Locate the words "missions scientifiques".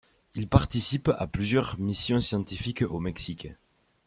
1.79-2.81